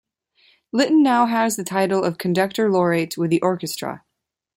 Litton 0.71 1.03
now 1.03 1.27
has 1.27 1.57
the 1.57 1.63
title 1.63 2.03
of 2.03 2.17
conductor 2.17 2.71
laureate 2.71 3.19
with 3.19 3.29
the 3.29 3.39
orchestra. 3.43 4.03